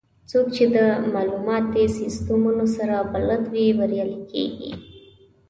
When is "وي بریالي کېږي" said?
3.53-4.71